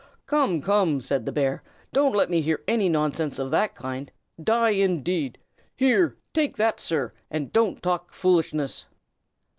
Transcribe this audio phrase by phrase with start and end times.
[0.25, 0.63] "Come!
[0.63, 1.61] come!" said the bear,
[1.93, 4.11] "don't let me hear any nonsense of that kind.
[4.43, 5.37] Die, indeed!
[5.75, 8.87] Here, take that, sir, and don't talk foolishness!"